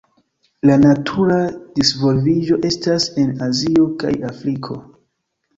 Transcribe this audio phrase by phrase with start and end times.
[0.69, 1.35] La natura
[1.81, 4.81] disvolviĝo estas en Azio kaj Afriko.